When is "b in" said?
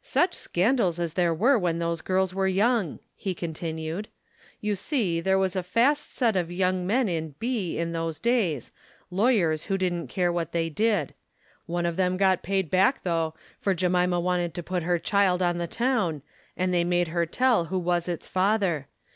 7.40-7.90